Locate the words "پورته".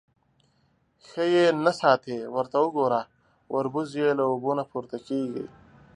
4.71-4.97